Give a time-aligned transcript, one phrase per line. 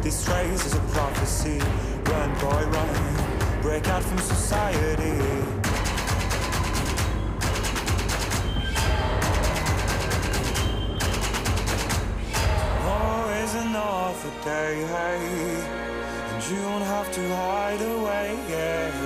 [0.00, 1.58] This race is a prophecy.
[2.04, 3.62] Run, boy, run.
[3.62, 5.18] Break out from society.
[12.86, 15.20] War is another day, hey,
[16.30, 18.28] and you don't have to hide away.
[18.48, 18.97] You'll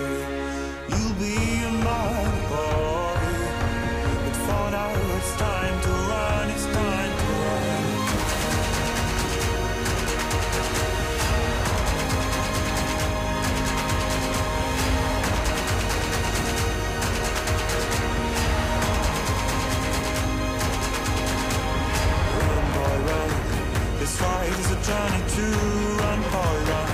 [24.83, 25.43] ride is a journey to
[26.03, 26.91] run, boy, run.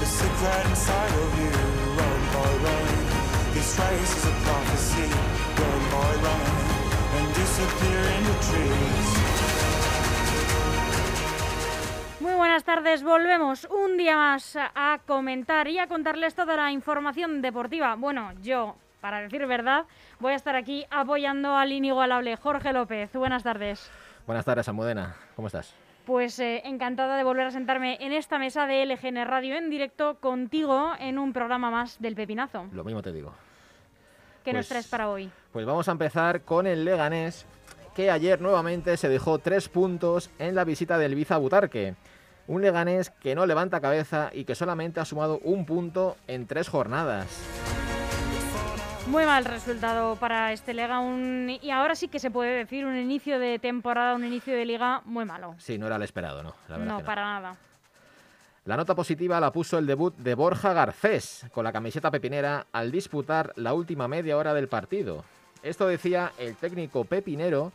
[0.00, 1.50] The secret inside of you.
[1.96, 2.86] Run, boy, run.
[3.54, 5.08] This race is a prophecy.
[5.58, 6.40] Run, boy, run.
[7.16, 9.14] And disappear in the trees.
[12.20, 17.42] Muy buenas tardes, volvemos un día más a comentar y a contarles toda la información
[17.42, 17.96] deportiva.
[17.96, 19.84] Bueno, yo, para decir verdad,
[20.20, 23.12] voy a estar aquí apoyando al inigualable Jorge López.
[23.12, 23.90] Buenas tardes.
[24.26, 25.16] Buenas tardes, Almudena.
[25.36, 25.83] ¿Cómo estás?
[26.04, 30.16] Pues eh, encantada de volver a sentarme en esta mesa de LGN Radio en directo
[30.20, 32.66] contigo en un programa más del Pepinazo.
[32.72, 33.32] Lo mismo te digo.
[34.44, 35.30] ¿Qué nos Pues- traes para hoy?
[35.52, 37.46] Pues vamos a empezar con el Leganés,
[37.94, 41.94] que ayer nuevamente se dejó tres puntos en la visita del Ibiza a Butarque.
[42.48, 46.68] Un Leganés que no levanta cabeza y que solamente ha sumado un punto en tres
[46.68, 47.26] jornadas.
[49.08, 52.96] Muy mal resultado para este Lega un- y ahora sí que se puede decir un
[52.96, 55.54] inicio de temporada, un inicio de liga muy malo.
[55.58, 56.54] Sí, no era el esperado, ¿no?
[56.68, 57.04] La No, no.
[57.04, 57.56] para nada.
[58.64, 62.90] La nota positiva la puso el debut de Borja Garcés con la camiseta pepinera al
[62.90, 65.22] disputar la última media hora del partido.
[65.62, 67.72] Esto decía el técnico pepinero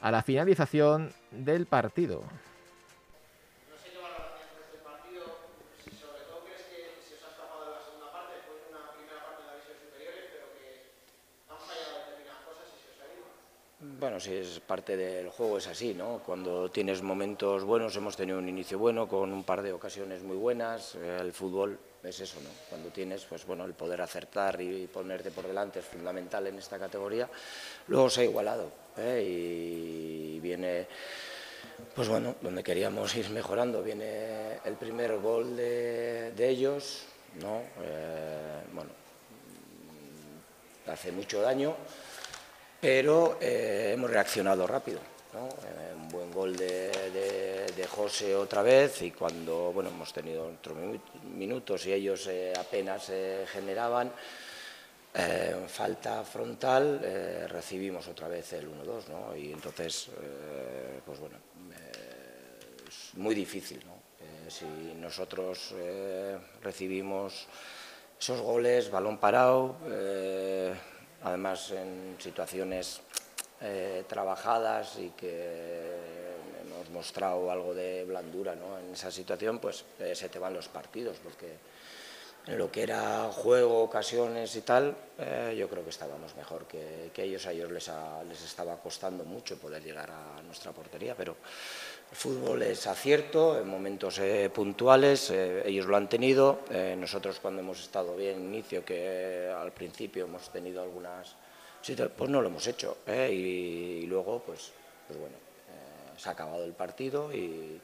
[0.00, 2.22] a la finalización del partido.
[14.04, 16.20] Bueno, sí, es parte del juego, es así, ¿no?
[16.26, 20.36] Cuando tienes momentos buenos, hemos tenido un inicio bueno, con un par de ocasiones muy
[20.36, 20.94] buenas.
[20.96, 22.50] eh, el fútbol es eso, ¿no?
[22.68, 26.78] Cuando tienes, pues bueno, el poder acertar y ponerte por delante es fundamental en esta
[26.78, 27.30] categoría.
[27.88, 29.24] Luego se ha igualado, ¿eh?
[29.26, 30.86] y viene,
[31.94, 33.82] pues bueno, donde queríamos ir mejorando.
[33.82, 37.04] Viene el primer gol de, de ellos,
[37.40, 37.62] ¿no?
[37.82, 38.90] Eh, bueno,
[40.88, 41.74] hace mucho daño
[42.84, 45.00] pero eh, hemos reaccionado rápido.
[45.32, 45.48] ¿no?
[45.48, 46.92] Eh, un buen gol de,
[47.88, 51.00] José otra vez y cuando bueno, hemos tenido otros minu-
[51.34, 53.10] minutos y ellos eh, apenas
[53.52, 54.10] generaban
[55.68, 59.36] falta frontal, recibimos otra vez el 1-2 ¿no?
[59.36, 60.08] y entonces
[61.06, 61.36] pues bueno,
[62.88, 63.80] es muy difícil.
[63.86, 63.94] ¿no?
[64.50, 64.64] Si
[64.98, 65.72] nosotros
[66.62, 67.46] recibimos
[68.18, 69.76] esos goles, balón parado,
[71.24, 73.00] además en situaciones
[73.60, 78.78] eh, trabajadas y que hemos mostrado algo de blandura ¿no?
[78.78, 81.56] en esa situación, pues eh, se te van los partidos, porque
[82.46, 87.10] en lo que era juego, ocasiones y tal, eh, yo creo que estábamos mejor que,
[87.16, 87.46] ellos.
[87.46, 87.90] A ellos les,
[88.28, 91.36] les estaba costando mucho poder llegar a nuestra portería, pero
[92.10, 96.60] el fútbol es acierto en momentos eh, puntuales, eh, ellos lo han tenido.
[96.70, 101.36] eh, nosotros cuando hemos estado bien en inicio, que al principio hemos tenido algunas
[102.16, 102.98] pues no lo hemos hecho.
[103.06, 104.72] eh, y, luego, pues,
[105.06, 107.80] pues bueno, eh, se ha acabado el partido y,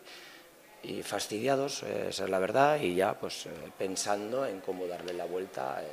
[0.83, 5.13] y fastidiados, eh, esa es la verdad, y ya pues eh, pensando en cómo darle
[5.13, 5.87] la vuelta eh,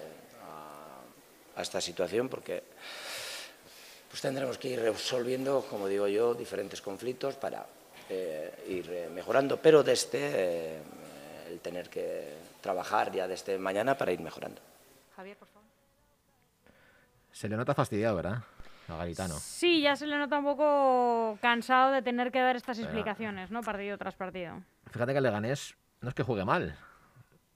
[0.43, 2.63] a, a esta situación, porque
[4.09, 7.65] pues tendremos que ir resolviendo, como digo yo, diferentes conflictos para
[8.09, 10.81] eh, ir eh, mejorando, pero desde eh,
[11.49, 14.61] el tener que trabajar ya desde mañana para ir mejorando.
[15.15, 15.67] Javier, por favor.
[17.31, 18.41] Se le nota fastidiado, ¿verdad?
[18.89, 19.35] A Garitano.
[19.35, 23.61] Sí, ya se le nota un poco cansado de tener que dar estas explicaciones, ¿no?
[23.61, 24.61] Partido tras partido.
[24.89, 26.75] Fíjate que el Leganés no es que juegue mal.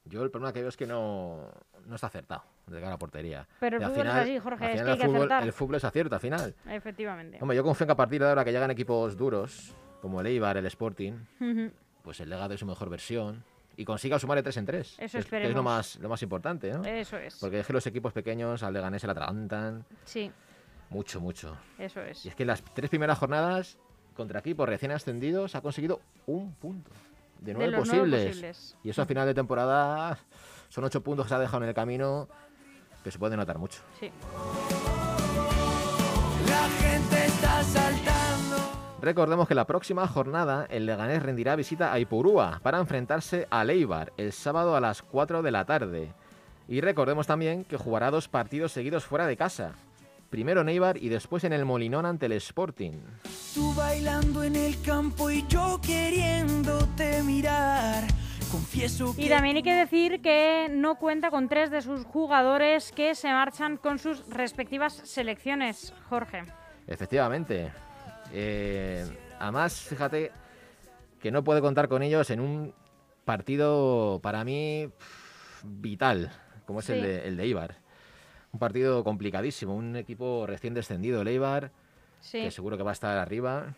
[0.04, 1.48] Yo el problema que veo es que no,
[1.86, 3.48] no está acertado de cara a la portería.
[3.60, 5.06] Pero el Y fútbol es final- así, Jorge, al es final que hay el que
[5.08, 5.44] fútbol, acertar.
[5.44, 6.56] el fútbol es acierto al final.
[6.68, 7.38] Efectivamente.
[7.42, 10.28] Hombre, yo confío en que a partir de ahora que llegan equipos duros, como el
[10.28, 11.14] Eibar, el Sporting,
[12.04, 13.44] pues el Lega de su mejor versión
[13.78, 14.96] y consiga sumar de 3 en 3.
[15.00, 16.84] Eso es- que es lo más, lo más importante, ¿no?
[16.84, 17.36] Eso es.
[17.40, 20.32] Porque es que los equipos pequeños al Leganés se la atragantan Sí,
[20.90, 21.56] mucho, mucho.
[21.80, 22.26] eso es.
[22.26, 23.78] Y es que las tres primeras jornadas
[24.16, 26.92] contra equipos recién ascendidos ha conseguido un punto
[27.40, 28.26] de nueve los nueve posibles.
[28.28, 28.78] posibles.
[28.84, 30.18] Y eso a final de temporada
[30.70, 32.28] son ocho puntos que se ha dejado en el camino
[33.04, 33.82] que se puede notar mucho.
[34.00, 34.12] Sí.
[36.48, 37.62] La gente está.
[39.02, 44.14] Recordemos que la próxima jornada el Leganés rendirá visita a Ipurúa para enfrentarse a Leibar
[44.18, 46.14] el sábado a las 4 de la tarde.
[46.68, 49.74] Y recordemos también que jugará dos partidos seguidos fuera de casa.
[50.30, 52.94] Primero en Eibar y después en el Molinón ante el Sporting.
[53.56, 58.04] Tú bailando en el campo y yo queriéndote mirar.
[58.52, 62.92] Confieso que Y también hay que decir que no cuenta con tres de sus jugadores
[62.92, 66.44] que se marchan con sus respectivas selecciones, Jorge.
[66.86, 67.72] Efectivamente.
[68.34, 69.06] Eh,
[69.40, 70.32] además, fíjate
[71.20, 72.74] que no puede contar con ellos en un
[73.26, 74.90] partido para mí
[75.64, 76.32] vital,
[76.66, 77.76] como es el, de, el de Eibar.
[78.54, 81.72] Un partido complicadísimo, un equipo recién descendido, el Eibar,
[82.20, 82.42] Sí.
[82.42, 83.74] que seguro que va a estar arriba.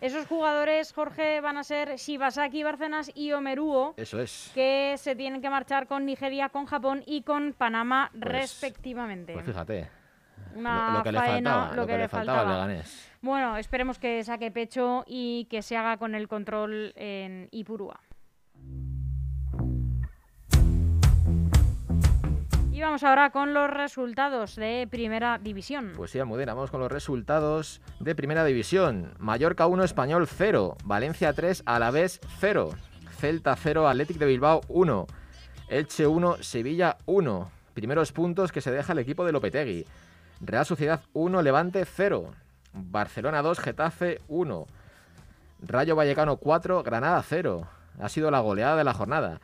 [0.00, 4.50] Esos jugadores, Jorge, van a ser Shibasaki, Bárcenas y Omeruo, Eso es.
[4.52, 9.32] que se tienen que marchar con Nigeria, con Japón y con Panamá, Pues- respectivamente.
[9.32, 9.88] Pues fíjate,
[10.54, 12.66] Una lo, lo que le faltaba, lo que, le faltaba al faltaba.
[12.66, 13.12] Leganés.
[13.20, 18.00] Bueno, esperemos que saque pecho y que se haga con el control en Ipurúa.
[22.72, 25.92] Y vamos ahora con los resultados de Primera División.
[25.94, 29.14] Pues sí, Almudena, vamos con los resultados de Primera División.
[29.18, 32.70] Mallorca 1, Español 0, Valencia 3, Alavés 0,
[33.18, 35.06] Celta 0, Athletic de Bilbao 1,
[35.68, 37.50] Elche 1, Sevilla 1.
[37.74, 39.86] Primeros puntos que se deja el equipo de Lopetegui.
[40.44, 42.32] Real Sociedad 1, Levante 0,
[42.72, 44.66] Barcelona 2, Getafe 1,
[45.62, 47.68] Rayo Vallecano 4, Granada 0.
[48.00, 49.38] Ha sido la goleada de la jornada.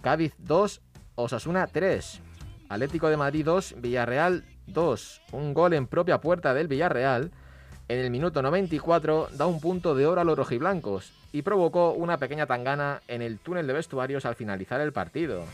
[0.00, 0.80] Cádiz 2,
[1.16, 2.22] Osasuna 3.
[2.70, 5.22] Atlético de Madrid 2, Villarreal 2.
[5.32, 7.32] Un gol en propia puerta del Villarreal.
[7.88, 12.16] En el minuto 94 da un punto de oro a los rojiblancos y provocó una
[12.16, 15.44] pequeña tangana en el túnel de vestuarios al finalizar el partido.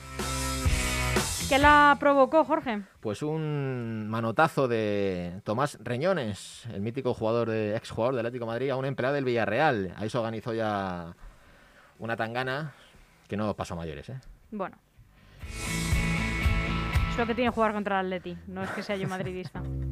[1.48, 2.82] ¿Qué la provocó, Jorge?
[2.98, 8.50] Pues un manotazo de Tomás Reñones, el mítico jugador de ex jugador del Atlético de
[8.50, 9.94] Madrid, a un empleado del Villarreal.
[9.96, 11.14] Ahí se organizó ya
[12.00, 12.72] una tangana
[13.28, 14.18] que no pasó a mayores, ¿eh?
[14.50, 14.76] Bueno.
[17.10, 19.62] Es lo que tiene jugar contra el Atleti, no es que sea yo madridista.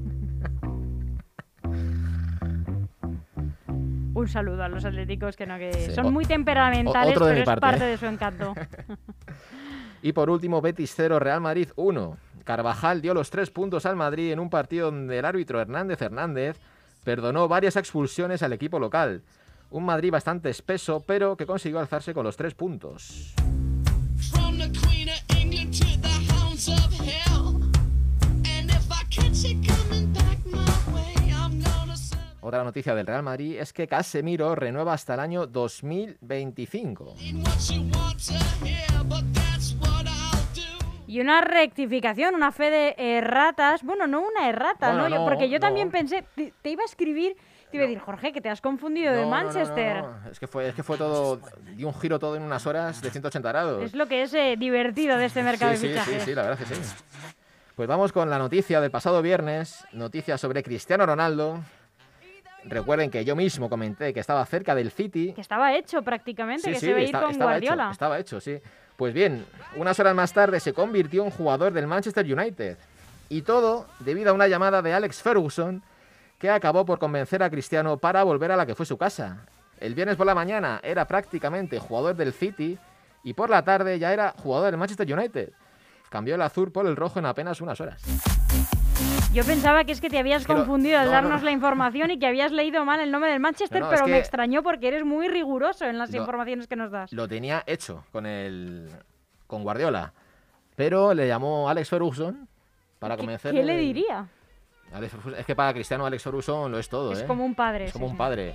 [4.15, 7.61] Un saludo a los atléticos que no que Sí, son muy temperamentales, pero es parte,
[7.61, 7.91] parte ¿eh?
[7.91, 8.55] de su encanto.
[10.05, 12.19] Y por último, Betis 0, Real Madrid 1.
[12.45, 16.59] Carvajal dio los tres puntos al Madrid en un partido donde el árbitro Hernández Hernández
[17.05, 19.23] perdonó varias expulsiones al equipo local.
[19.71, 23.35] Un Madrid bastante espeso, pero que consiguió alzarse con los tres puntos.
[32.43, 37.17] Otra noticia del Real Madrid es que Casemiro renueva hasta el año 2025.
[41.15, 43.85] Y una rectificación, una fe de erratas.
[43.85, 45.15] Bueno, no una errata, Bueno, ¿no?
[45.17, 45.61] Yo- porque yo no.
[45.61, 47.37] también pensé, te, te iba a escribir,
[47.71, 50.03] te iba a decir, Jorge, que te has confundido de Manchester.
[50.29, 51.39] Es que fue, es que fue todo,
[51.77, 53.85] dio un giro todo en unas horas de 180 grados.
[53.85, 56.23] Es lo que es eh, divertido de este mercado sí, de sí, sí, fichajes.
[56.25, 56.95] sí, la verdad es que sí.
[57.77, 61.61] Pues vamos con la noticia del pasado viernes, noticia sobre Cristiano Ronaldo.
[62.65, 65.33] Recuerden que yo mismo comenté que estaba cerca del City.
[65.35, 67.83] Que estaba hecho prácticamente, Sí, que sí, se iba a ir esta- con estaba Guardiola.
[67.85, 68.59] Hecho, estaba hecho, sí.
[68.97, 69.45] Pues bien,
[69.77, 72.77] unas horas más tarde se convirtió en jugador del Manchester United.
[73.29, 75.83] Y todo debido a una llamada de Alex Ferguson
[76.39, 79.47] que acabó por convencer a Cristiano para volver a la que fue su casa.
[79.81, 82.79] El viernes por la mañana era prácticamente jugador del City
[83.25, 85.51] y por la tarde ya era jugador del Manchester United.
[86.11, 88.03] Cambió el azul por el rojo en apenas unas horas.
[89.33, 91.45] Yo pensaba que es que te habías que lo- confundido al no, darnos no.
[91.47, 94.19] la información y que habías leído mal el nombre del Manchester, No, pero me que-
[94.19, 97.13] extrañó porque eres muy riguroso en las informaciones que nos das.
[97.13, 98.89] Lo tenía hecho con el
[99.49, 100.13] con Guardiola,
[100.77, 102.49] pero le llamó Alex Ferguson
[103.01, 103.61] para ¿Qué, convencerle.
[103.61, 104.27] qué le diría?
[104.93, 107.27] Alex es que para Cristiano Alex Ferguson lo es todo, Es ¿eh?
[107.27, 107.87] como un padre.
[107.87, 108.19] Es sí, como un sí.
[108.19, 108.55] padre.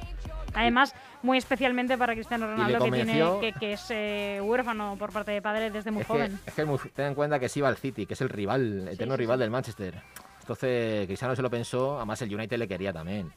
[0.56, 5.32] Además, muy especialmente para Cristiano Ronaldo, que, tiene, que, que es eh, huérfano por parte
[5.32, 6.40] de padre desde muy Es que, joven.
[6.46, 8.88] es que ten en cuenta que sí va al City, que es el rival, el
[8.88, 10.02] eterno sí, rival del Manchester.
[10.54, 13.32] Entonces, Cristiano se lo pensó, además el United le quería también.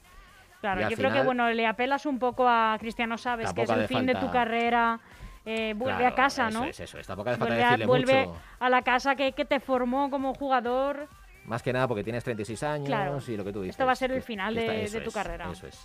[0.63, 3.69] Claro, y yo creo que bueno, le apelas un poco a Cristiano, sabes que es
[3.71, 4.99] el fin de tu carrera,
[5.45, 6.65] eh, vuelve a casa, eso ¿no?
[6.65, 7.07] es, eso es.
[7.07, 8.41] Tampoco hace falta Vuelve, a, decirle vuelve mucho.
[8.61, 11.07] a la casa que, que te formó como jugador.
[11.45, 13.19] Más que nada porque tienes 36 años Claro.
[13.27, 13.75] y lo que tú dices.
[13.75, 15.51] Esto va a ser el que- final que está- de- eso de tu es, carrera.
[15.53, 15.79] Eso es.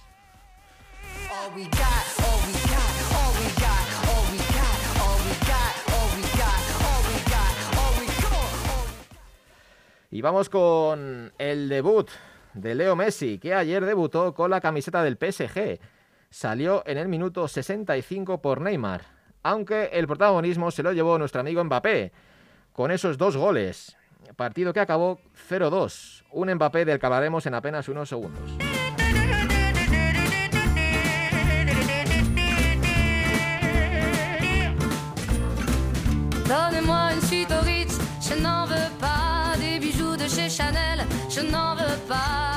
[10.18, 12.10] Y vamos con el debut
[12.56, 15.80] de Leo Messi, que ayer debutó con la camiseta del PSG.
[16.32, 19.04] Salió en el minuto 65 por Neymar,
[19.44, 22.12] aunque el protagonismo se lo llevó nuestro amigo Mbappé,
[22.74, 23.96] con esos dos goles.
[24.36, 25.20] Partido que acabó
[25.52, 26.24] 0-2.
[26.32, 28.58] Un Mbappé del que hablaremos en apenas unos segundos.
[36.48, 37.64] Donnez-moi une suite au
[38.20, 38.87] je n'en veux
[40.58, 41.00] Chanel,
[41.30, 42.48] je n'en veux pas.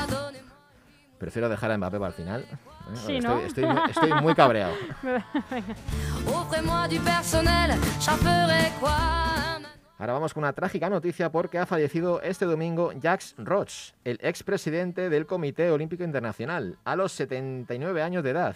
[1.19, 2.41] Prefiero dejar a Mbappé para el final.
[2.41, 2.57] ¿eh?
[2.95, 3.39] Sí, estoy, ¿no?
[3.41, 4.73] estoy muy- estoy muy cabreado.
[6.25, 8.89] Offrez-moi du personnel, j'en ferai quoi?
[9.59, 9.65] Un
[9.99, 15.09] Ahora vamos con una trágica noticia porque ha fallecido este domingo Jacques Roch, el expresidente
[15.11, 18.55] del Comité Olímpico Internacional, a los 79 años de edad.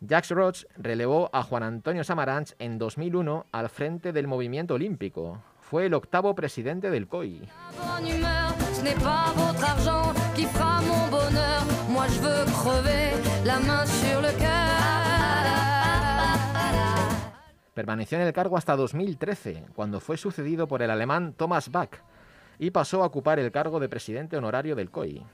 [0.00, 5.42] Jacques Roch relevó a Juan Antonio Samaranch en 2001 al frente del movimiento olímpico.
[5.70, 7.48] Fue el octavo presidente del COI.
[17.74, 22.02] Permaneció en el cargo hasta 2013, cuando fue sucedido por el alemán Thomas Bach
[22.58, 25.24] y pasó a ocupar el cargo de presidente honorario del COI.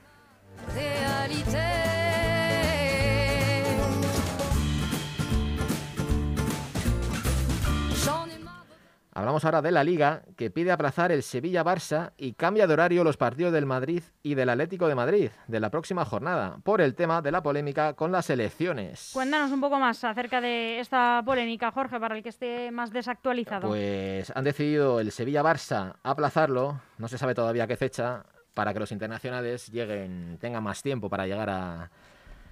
[9.13, 13.17] Hablamos ahora de la Liga, que pide aplazar el Sevilla-Barça y cambia de horario los
[13.17, 17.21] partidos del Madrid y del Atlético de Madrid de la próxima jornada, por el tema
[17.21, 19.09] de la polémica con las elecciones.
[19.13, 23.67] Cuéntanos un poco más acerca de esta polémica, Jorge, para el que esté más desactualizado.
[23.67, 28.93] Pues han decidido el Sevilla-Barça aplazarlo, no se sabe todavía qué fecha, para que los
[28.93, 31.91] internacionales lleguen, tengan más tiempo para llegar a,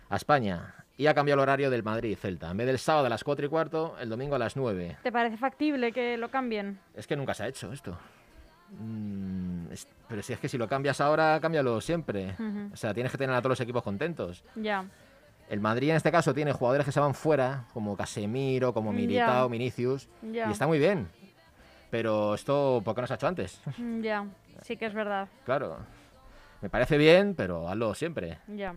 [0.10, 0.76] a España.
[1.00, 2.52] Y ha cambiado el horario del Madrid-Celta.
[2.52, 4.98] En vez del sábado a las 4 y cuarto, el domingo a las 9.
[5.02, 6.78] ¿Te parece factible que lo cambien?
[6.94, 7.98] Es que nunca se ha hecho esto.
[8.78, 12.36] Mm, es- pero si es que si lo cambias ahora, cámbialo siempre.
[12.38, 12.72] Ujú.
[12.74, 14.44] O sea, tienes que tener a todos los equipos contentos.
[14.56, 14.86] Ya.
[15.50, 18.92] El Madrid en este caso tiene jugadores que se van fuera, como Casemiro, como.
[18.92, 20.50] Militao, Vinicius, Ya.
[20.50, 21.08] y está muy bien.
[21.90, 23.62] Pero esto, ¿por qué no se ha hecho antes?
[23.78, 24.26] Mm, Ya,
[24.64, 25.30] sí que es verdad.
[25.46, 25.78] claro.
[26.62, 28.40] Me parece bien, pero hazlo siempre.
[28.48, 28.76] Ya.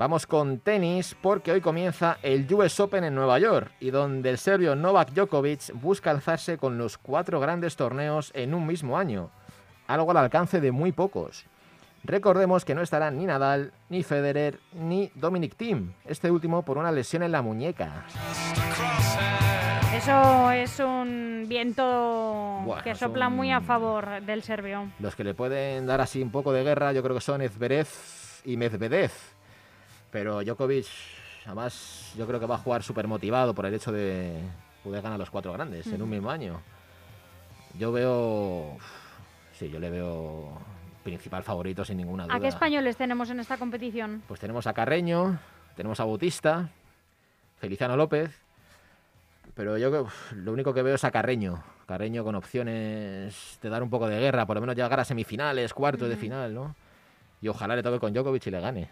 [0.00, 4.38] Vamos con tenis porque hoy comienza el US Open en Nueva York y donde el
[4.38, 9.28] serbio Novak Djokovic busca alzarse con los cuatro grandes torneos en un mismo año,
[9.86, 11.44] algo al alcance de muy pocos.
[12.02, 16.90] Recordemos que no estarán ni Nadal, ni Federer, ni Dominic Thiem, este último por una
[16.92, 18.06] lesión en la muñeca.
[19.94, 24.90] Eso es un viento que sopla muy a favor del serbio.
[24.98, 27.88] Los que le pueden dar así un poco de guerra yo creo que son Zverev
[28.46, 29.10] y Medvedev.
[30.10, 30.86] Pero Djokovic,
[31.46, 34.40] además, yo creo que va a jugar súper motivado por el hecho de
[34.82, 36.60] poder ganar los cuatro grandes en un mismo año.
[37.78, 38.76] Yo veo...
[39.52, 40.58] Sí, yo le veo
[41.04, 42.34] principal favorito sin ninguna duda.
[42.34, 44.22] ¿A qué españoles tenemos en esta competición?
[44.26, 45.38] Pues tenemos a Carreño,
[45.76, 46.70] tenemos a Bautista,
[47.58, 48.30] Feliciano López,
[49.54, 51.62] pero yo uf, lo único que veo es a Carreño.
[51.86, 55.74] Carreño con opciones de dar un poco de guerra, por lo menos llegar a semifinales,
[55.74, 56.74] cuartos de final, ¿no?
[57.42, 58.88] Y ojalá le toque con Djokovic y le gane.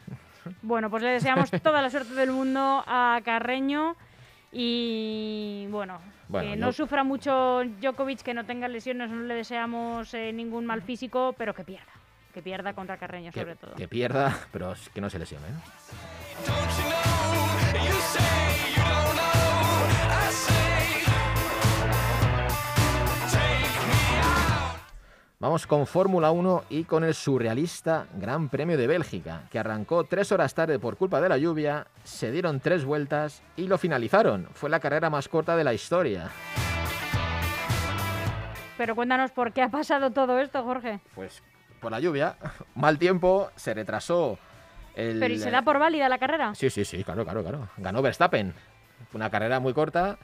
[0.63, 3.97] Bueno, pues le deseamos toda la suerte del mundo a Carreño
[4.53, 9.35] y bueno, Bueno, que yo- no sufra mucho Djokovic, que no tenga lesiones, no le
[9.35, 11.93] deseamos eh, ningún mal físico, pero que pierda,
[12.33, 13.75] que pierda contra Carreño Que, sobre todo.
[13.75, 15.47] que pierda, pero que no se lesione.
[15.51, 15.61] ¿no?
[25.41, 30.33] Vamos con Fórmula 1 y con el surrealista Gran Premio de Bélgica, que arrancó tres
[30.33, 34.49] horas tarde por culpa de la lluvia, se dieron tres vueltas y lo finalizaron.
[34.55, 36.29] Fue la carrera más corta de la historia.
[38.77, 40.99] Pero cuéntanos por qué ha pasado todo esto, Jorge.
[41.15, 41.41] Pues
[41.79, 42.37] por la lluvia,
[42.75, 44.41] mal tiempo, se retrasó
[44.97, 45.21] el...
[45.21, 46.53] Pero ¿y se da por válida la carrera?
[46.57, 47.69] Sí, sí, sí, claro, claro, claro.
[47.77, 48.55] Ganó Verstappen.
[49.15, 50.19] Una carrera muy corta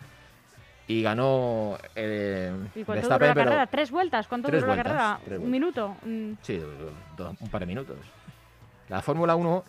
[0.87, 3.67] y ganó eh, ¿Y cuánto duró Verstappen, la pero carrera?
[3.67, 4.26] ¿Tres vueltas?
[4.29, 5.21] ¿Cuánto Tres duró la vueltas, carrera?
[5.25, 5.97] tres ¿Un minuto?
[6.43, 6.61] Sí,
[7.19, 7.97] un par de minutos.
[8.88, 9.64] La Fórmula 1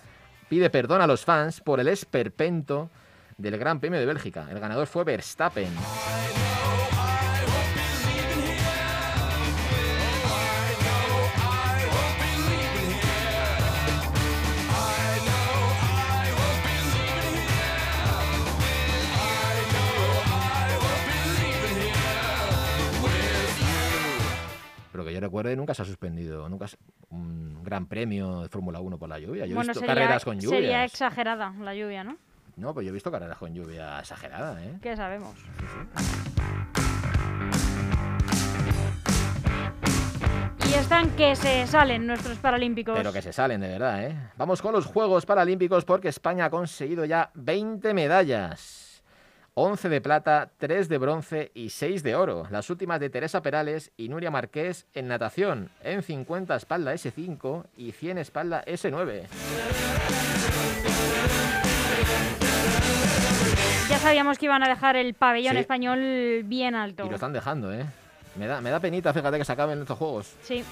[0.50, 2.90] pide perdón a los fans por el esperpento
[3.38, 4.48] del Gran Premio de Bélgica.
[4.52, 5.70] El ganador fue Verstappen.
[25.46, 26.78] Recuerde, nunca se ha suspendido, nunca se-
[27.10, 29.46] un gran premio de Fórmula 1 por la lluvia.
[29.46, 30.62] Yo he bueno, visto sería, carreras con lluvias.
[30.62, 32.18] sería exagerada la lluvia, ¿no?
[32.58, 34.78] No, pues yo he visto carreras con lluvia exagerada, ¿eh?
[34.82, 35.36] ¿Qué sabemos?
[40.70, 42.96] Y están que se salen nuestros paralímpicos.
[42.98, 44.16] Pero que se salen de verdad, ¿eh?
[44.38, 48.85] Vamos con los Juegos Paralímpicos porque España ha conseguido ya 20 medallas.
[49.58, 52.46] 11 de plata, 3 de bronce y 6 de oro.
[52.52, 57.94] Las últimas de Teresa Perales y Nuria Marqués en natación, en 50 espalda S5 y
[57.94, 59.24] 100 espalda S9.
[63.90, 65.60] Ya sabíamos que iban a dejar el pabellón Sí.
[65.60, 67.06] español bien alto.
[67.06, 67.86] Y lo están dejando, ¿eh?
[68.36, 70.36] Me da, me da penita, fíjate, que se acaben estos juegos.
[70.44, 70.66] Sí.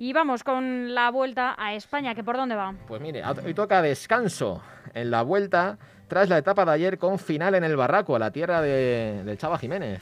[0.00, 2.72] Y vamos con la vuelta a España, que por dónde va.
[2.86, 4.62] Pues mire, hoy toca descanso
[4.94, 5.76] en la vuelta
[6.06, 9.36] tras la etapa de ayer con final en el Barraco, a la tierra de- del
[9.36, 10.00] Chava Jiménez.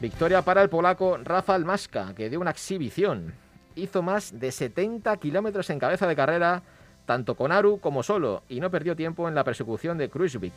[0.00, 3.32] Victoria para el polaco Rafał Maska, que dio una exhibición.
[3.76, 6.62] Hizo más de 70 kilómetros en cabeza de carrera,
[7.06, 10.52] tanto con Aru como solo, y no perdió tiempo en la persecución de Kruijswijk.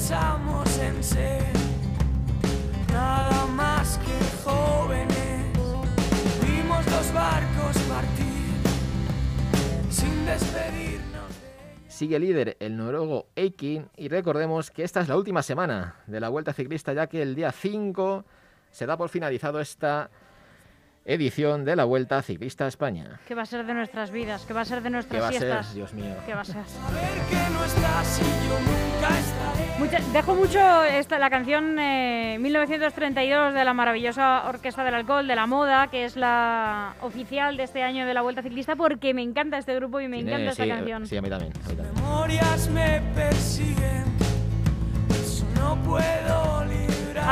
[0.00, 1.52] Pensamos en ser
[2.90, 5.46] nada más que jóvenes.
[6.42, 8.48] Vimos los barcos partir
[9.90, 11.30] sin despedirnos.
[11.88, 16.30] Sigue líder el noruego Eikin y recordemos que esta es la última semana de la
[16.30, 18.24] Vuelta Ciclista ya que el día 5
[18.70, 20.08] se da por finalizado esta
[21.14, 23.20] edición de la Vuelta Ciclista a España.
[23.26, 24.44] ¿Qué va a ser de nuestras vidas?
[24.46, 25.74] ¿Qué va a ser de ¿Qué nuestras va a ser?
[25.74, 26.14] Dios mío.
[26.26, 26.56] ¿Qué va a ser?
[26.64, 29.78] Saber que no estás y yo nunca estaré.
[29.78, 35.34] Mucha- dejo mucho esta, la canción eh, 1932 de la maravillosa Orquesta del Alcohol, de
[35.36, 39.22] la Moda, que es la oficial de este año de la Vuelta Ciclista, porque me
[39.22, 41.06] encanta este grupo y me Tiene- encanta esta sí, canción.
[41.06, 41.52] Sí, a mí también.
[41.64, 43.29] a mí también.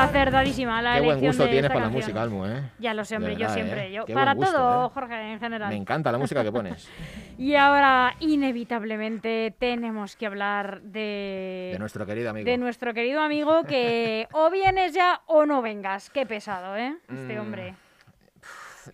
[0.02, 2.70] Acertadísima la Qué buen gusto de tienes para la música, Almu, ¿eh?
[2.78, 3.88] Ya lo sé, hombre, yo siempre.
[3.88, 3.92] ¿eh?
[3.92, 4.90] Yo, Qué para gusto, todo, ¿eh?
[4.94, 5.68] Jorge, en general.
[5.70, 6.88] Me encanta la música que pones.
[7.38, 12.44] Y ahora, inevitablemente, tenemos que hablar de, De nuestro querido amigo.
[12.50, 16.10] de nuestro querido amigo que o vienes ya o no vengas.
[16.10, 16.96] Qué pesado, ¿eh?
[17.08, 17.40] Este Mm.
[17.40, 17.74] hombre.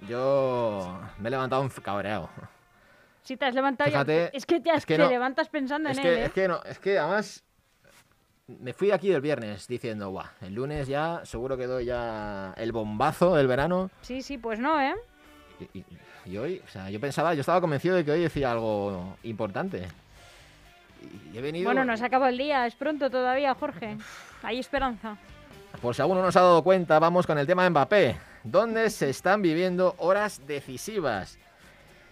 [0.08, 2.28] Yo me he levantado un cabreado.
[3.22, 5.08] Si te has levantado Fíjate, Es que te, has- es que te no.
[5.08, 6.24] levantas pensando en que, él, ¿eh?
[6.26, 7.42] es que no, es que además
[8.46, 12.72] me fui aquí el viernes diciendo, guau, el lunes ya seguro que doy ya el
[12.72, 13.90] bombazo del verano.
[14.02, 14.94] Sí, sí, pues no, ¿eh?
[15.72, 15.84] Y, y-
[16.26, 19.86] y hoy, o sea, yo pensaba, yo estaba convencido de que hoy decía algo importante.
[21.32, 23.98] Y he venido, Bueno, no se acabó el día, es pronto todavía, Jorge.
[24.42, 25.16] Hay esperanza.
[25.82, 28.88] por si alguno no se ha dado cuenta, vamos con el tema de Mbappé, donde
[28.88, 31.38] se están viviendo horas decisivas,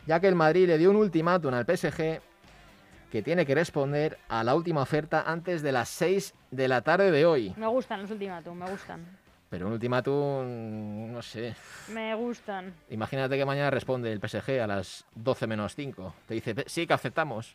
[0.07, 2.21] ya que el Madrid le dio un ultimátum al PSG
[3.13, 7.11] que tiene que responder a la última oferta antes de las 6 de la tarde
[7.11, 7.53] de hoy.
[7.59, 9.05] Me gustan los ultimátum, me gustan.
[9.51, 11.55] Pero un ultimátum, no sé.
[11.89, 12.73] Me gustan.
[12.89, 16.15] Imagínate que mañana responde el PSG a las 12 menos 5.
[16.27, 17.55] Te dice, "Pe- sí que aceptamos.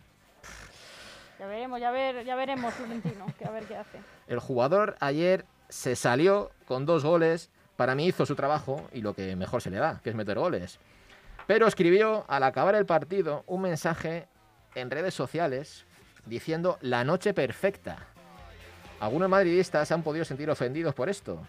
[1.40, 3.98] Ya veremos, ya, ver, ya veremos, Florentino, que a ver qué hace.
[4.28, 7.50] El jugador ayer se salió con dos goles.
[7.78, 10.38] Para mí hizo su trabajo y lo que mejor se le da, que es meter
[10.38, 10.78] goles.
[11.48, 14.28] Pero escribió al acabar el partido un mensaje
[14.78, 15.86] en redes sociales
[16.26, 17.98] diciendo la noche perfecta.
[19.00, 21.40] Algunos madridistas se han podido sentir ofendidos por esto,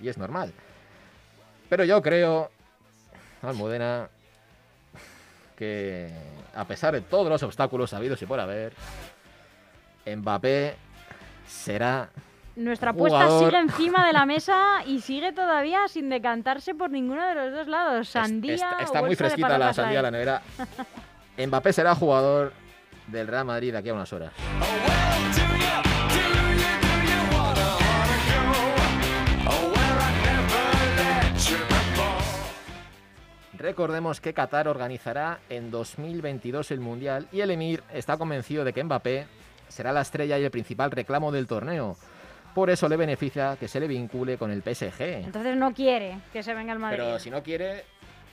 [0.00, 0.52] y es normal.
[1.68, 2.50] Pero yo creo,
[3.42, 4.08] Almudena,
[5.56, 6.10] que
[6.54, 8.72] a pesar de todos los obstáculos habidos y por haber,
[10.06, 10.76] Mbappé
[11.46, 12.08] será
[12.56, 17.34] Nuestra apuesta sigue encima de la mesa y sigue todavía sin decantarse por ninguno de
[17.34, 18.08] los dos lados.
[18.08, 20.42] Sandía Está, o muy fresquita la sandía de la nevera.
[21.46, 22.52] Mbappé será jugador
[23.12, 24.32] del Real Madrid de aquí a unas horas.
[33.62, 38.82] Recordemos que Qatar organizará en 2022 el Mundial y el Emir está convencido de que
[38.82, 39.26] Mbappé
[39.68, 41.96] será la estrella y el principal reclamo del torneo.
[42.54, 45.00] Por eso le beneficia que se le vincule con el PSG.
[45.24, 46.98] Entonces no quiere que se venga el Madrid.
[46.98, 47.84] Pero si no quiere,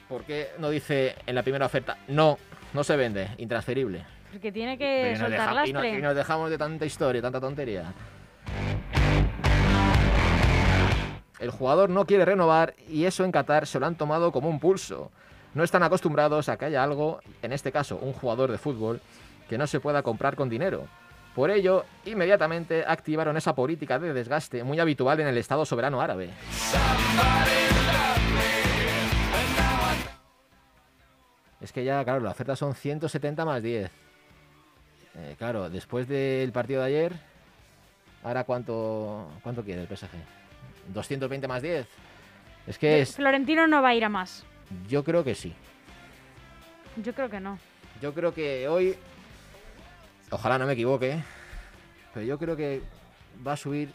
[0.07, 1.97] ¿por qué no dice en la primera oferta?
[2.07, 2.37] No,
[2.73, 4.18] no se vende, intransferible.
[4.31, 5.99] Porque tiene que y, soltar deja- y no- lastre.
[5.99, 7.93] y nos dejamos de tanta historia, tanta tontería.
[11.39, 14.59] El jugador no quiere renovar y eso en Qatar se lo han tomado como un
[14.59, 15.11] pulso.
[15.53, 19.01] No están acostumbrados a que haya algo, en este caso un jugador de fútbol,
[19.47, 20.85] que no se pueda comprar con dinero.
[21.33, 26.29] Por ello, inmediatamente activaron esa política de desgaste muy habitual en el Estado soberano árabe.
[31.61, 33.91] Es que ya, claro, la oferta son 170 más 10.
[35.15, 37.13] Eh, claro, después del partido de ayer,
[38.23, 40.09] Ahora, ¿cuánto, cuánto quiere el PSG?
[40.93, 41.87] ¿220 más 10?
[42.67, 44.45] Es que es, Florentino no va a ir a más.
[44.87, 45.53] yo creo que sí.
[46.97, 47.57] Yo creo que no.
[48.01, 48.95] Yo creo que hoy,
[50.29, 51.21] ojalá no me equivoque,
[52.13, 52.81] pero yo creo que
[53.45, 53.93] va a subir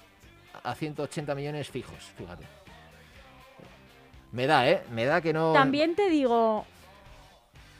[0.62, 2.46] a 180 millones fijos, fíjate.
[4.32, 4.82] Me da, ¿eh?
[4.90, 5.52] Me da que no...
[5.52, 6.64] También te digo,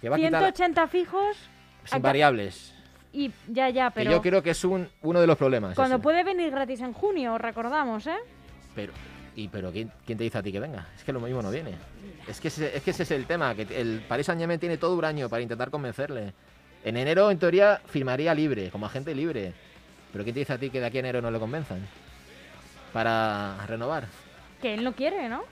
[0.01, 1.37] que va a quitar 180 fijos
[1.85, 2.74] sin variables.
[3.15, 5.75] Y ya, ya, Que pero yo creo que es un, uno de los problemas.
[5.75, 6.03] cuando ese.
[6.03, 8.17] puede venir gratis en junio, recordamos, ¿eh?
[8.75, 8.93] Pero,
[9.37, 10.87] y, pero ¿quién, quién te dice a ti que venga?
[10.97, 11.73] Es que lo mismo no viene.
[12.27, 14.97] Es que ese, es que ese es el tema, que el Paris Saint-Germain tiene todo
[14.97, 16.33] un año para intentar convencerle.
[16.85, 19.55] En enero, en teoría, firmaría libre, como agente libre.
[20.13, 21.81] Pero ¿quién te dice a ti que de aquí a enero no le convenzan?
[22.93, 24.07] Para renovar.
[24.61, 25.43] Que él no quiere, ¿no?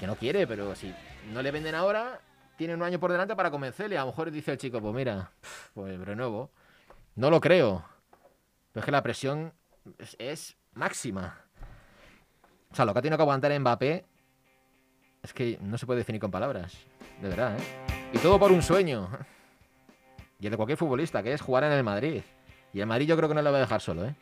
[0.00, 0.92] Que no quiere, pero si
[1.32, 2.20] no le venden ahora,
[2.56, 3.98] tiene un año por delante para convencerle.
[3.98, 5.30] A lo mejor dice el chico, pues mira,
[5.74, 6.50] pues renuevo.
[7.14, 7.84] No lo creo.
[8.72, 9.52] Pero es que la presión
[10.18, 11.44] es, máxima.
[12.70, 14.04] O sea, lo que ha tenido que aguantar Mbappé
[15.22, 16.76] es que no se puede definir con palabras.
[17.20, 18.10] De verdad, ¿eh?
[18.12, 19.08] Y todo por un sueño.
[20.40, 22.22] Y el de cualquier futbolista, que es jugar en el Madrid.
[22.72, 24.14] Y el Madrid yo creo que no le va a dejar solo, ¿eh?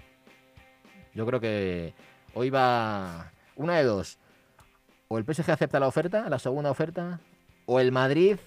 [1.15, 1.95] Yo creo que
[2.35, 4.19] hoy va una de dos.
[5.09, 7.21] O el PSG acepta la oferta, la segunda oferta,
[7.67, 8.39] o el Madrid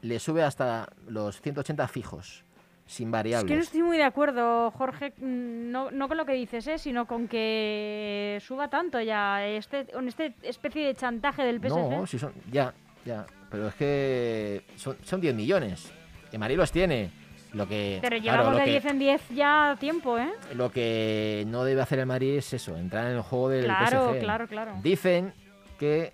[0.00, 2.44] le sube hasta los 180 fijos,
[2.92, 3.48] sin Es variables.
[3.50, 6.78] que no estoy muy de acuerdo, Jorge, mm, no, no con lo que dices, ¿eh?
[6.78, 11.68] sino con que suba tanto ya, este, con esta especie de chantaje del PSG.
[11.90, 12.32] No, si son.
[12.50, 12.74] Ya,
[13.04, 13.24] ya.
[13.50, 15.90] Pero es que son, son 10 millones.
[16.30, 17.10] El Madrid los tiene.
[17.54, 17.98] Lo que.
[18.00, 20.30] Pero claro, llevamos lo de que- 10 en 10 ya tiempo, ¿eh?
[20.54, 24.12] Lo que no debe hacer el Madrid es eso, entrar en el juego del Claro,
[24.14, 24.20] PSG.
[24.20, 24.72] claro, claro.
[24.82, 25.34] Dicen
[25.78, 26.12] que,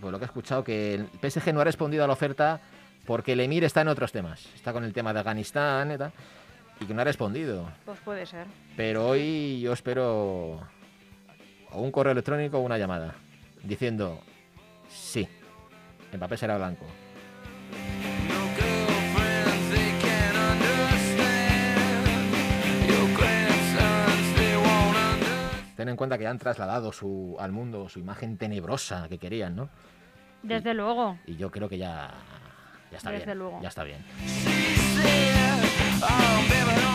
[0.00, 2.60] pues lo que he escuchado, que el PSG no ha respondido a la oferta
[3.06, 4.46] porque el Emir está en otros temas.
[4.54, 6.12] Está con el tema de Afganistán y tal,
[6.80, 7.70] y que no ha respondido.
[7.84, 8.46] Pues puede ser.
[8.76, 10.60] Pero hoy yo espero
[11.70, 13.14] o un correo electrónico o una llamada
[13.62, 14.20] diciendo
[14.88, 15.28] sí,
[16.12, 16.86] Mbappé será blanco.
[25.76, 29.68] Ten en cuenta que han trasladado su, al mundo su imagen tenebrosa que querían, ¿no?
[30.42, 31.18] Desde luego.
[31.26, 32.14] Y yo creo que ya,
[32.96, 33.38] ya está Desde bien.
[33.38, 33.58] luego.
[33.62, 33.98] Ya está bien.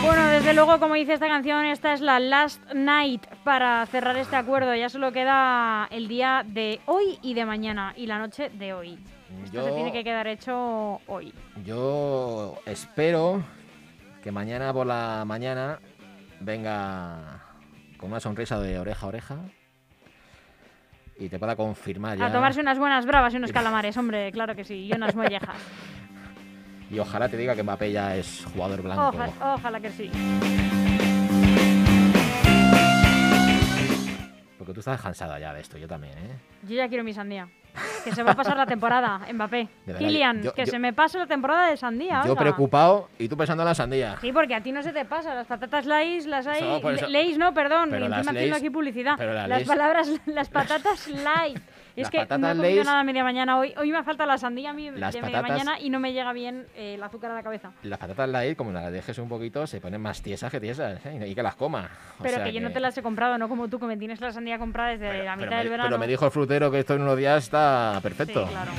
[0.02, 4.36] Bueno, desde luego, como dice esta canción, esta es la last night para cerrar este
[4.36, 4.74] acuerdo.
[4.74, 8.98] Ya solo queda el día de hoy y de mañana y la noche de hoy.
[9.44, 11.32] Esto se tiene que quedar hecho hoy.
[11.64, 13.42] Yo espero
[14.22, 15.78] que mañana por la mañana
[16.40, 17.40] venga
[17.96, 19.36] con una sonrisa de oreja a oreja
[21.18, 22.26] y te pueda confirmar ya.
[22.26, 25.56] A tomarse unas buenas bravas y unos calamares, hombre, claro que sí, y unas mollejas.
[26.90, 29.08] Y ojalá te diga que Mbappé ya es jugador blanco.
[29.08, 30.10] Ojalá, ojalá que sí.
[34.58, 36.36] Porque tú estás cansada ya de esto, yo también, ¿eh?
[36.62, 37.48] Yo ya quiero mi sandía.
[38.04, 39.68] Que se va a pasar la temporada, Mbappé.
[39.98, 42.22] Kylian, yo- que yo- se me pase la temporada de sandía.
[42.24, 42.40] Yo oiga.
[42.42, 44.16] preocupado y tú pensando en la sandía.
[44.20, 45.34] Sí, porque a ti no se te pasa.
[45.34, 46.58] Las patatas Lays las hay.
[46.62, 47.88] Eso, eso- Lays no, perdón.
[47.90, 49.14] Pero y encima haciendo Lay's- aquí publicidad.
[49.16, 51.58] pero las las Lay's- palabras, las patatas light.
[51.94, 53.74] Es Las que no he patatas comido Lay's- nada a media mañana hoy.
[53.76, 56.12] Hoy me falta la sandía a mí Las de media patatas- mañana y no me
[56.12, 57.72] llega bien eh, el azúcar a la cabeza.
[57.82, 61.28] Las patatas light, como las dejes un poquito, se ponen más tiesas que tiesas, ¿eh?
[61.28, 61.90] Y que las coma.
[62.18, 63.96] O Pero sea que yo no te las he comprado, no como tú, que me
[63.96, 65.88] tienes la sandía comprada desde la mitad me, del verano.
[65.90, 68.46] pero me dijo el frutero que esto en unos días está Sí, perfecto.
[68.48, 68.70] claro.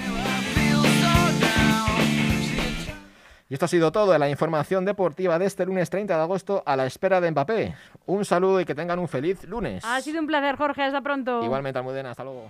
[3.49, 6.63] Y esto ha sido todo de la información deportiva de este lunes 30 de agosto
[6.65, 7.75] a la espera de Mbappé.
[8.05, 9.83] Un saludo y que tengan un feliz lunes.
[9.85, 10.83] Ha sido un placer, Jorge.
[10.83, 11.43] Hasta pronto.
[11.43, 12.49] Igualmente, Almudena, hasta luego.